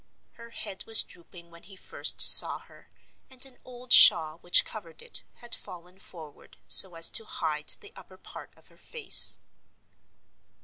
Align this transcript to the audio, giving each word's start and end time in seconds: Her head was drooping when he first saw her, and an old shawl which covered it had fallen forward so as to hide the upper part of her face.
Her 0.31 0.49
head 0.49 0.83
was 0.87 1.03
drooping 1.03 1.51
when 1.51 1.61
he 1.61 1.75
first 1.75 2.19
saw 2.21 2.57
her, 2.57 2.89
and 3.29 3.45
an 3.45 3.59
old 3.63 3.93
shawl 3.93 4.39
which 4.39 4.65
covered 4.65 5.03
it 5.03 5.23
had 5.35 5.53
fallen 5.53 5.99
forward 5.99 6.57
so 6.67 6.95
as 6.95 7.07
to 7.11 7.23
hide 7.25 7.69
the 7.81 7.93
upper 7.95 8.17
part 8.17 8.49
of 8.57 8.69
her 8.69 8.79
face. 8.79 9.37